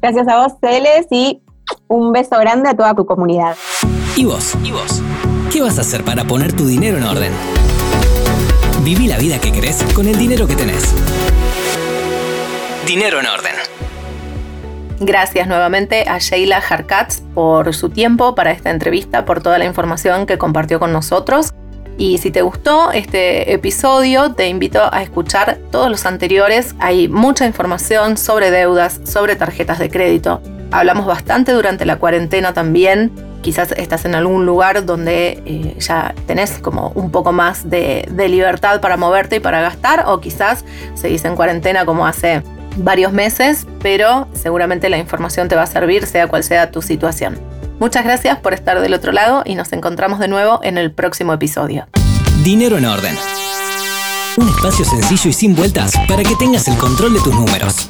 [0.00, 1.42] Gracias a vos, Celes, y
[1.88, 3.56] un beso grande a toda tu comunidad.
[4.16, 4.54] ¿Y vos?
[4.62, 5.02] ¿Y vos?
[5.52, 7.32] ¿Qué vas a hacer para poner tu dinero en orden?
[8.86, 10.94] Viví la vida que querés con el dinero que tenés.
[12.86, 13.52] Dinero en orden.
[15.00, 20.24] Gracias nuevamente a Sheila Harkatz por su tiempo para esta entrevista, por toda la información
[20.24, 21.52] que compartió con nosotros.
[21.98, 26.76] Y si te gustó este episodio, te invito a escuchar todos los anteriores.
[26.78, 30.40] Hay mucha información sobre deudas, sobre tarjetas de crédito.
[30.70, 33.10] Hablamos bastante durante la cuarentena también
[33.46, 38.80] quizás estás en algún lugar donde eh, ya tenés como un poco más de, libertad
[38.80, 42.42] para moverte y para gastar, o quizás seguís en cuarentena como hace
[42.78, 47.38] varios meses, pero seguramente la información te va a servir sea cual sea tu situación.
[47.78, 51.32] Muchas gracias por estar del otro lado y nos encontramos de nuevo en el próximo
[51.32, 51.86] episodio.
[52.42, 53.16] Dinero en orden.
[54.38, 57.88] Un espacio sencillo y sin vueltas para que tengas el control de tus números.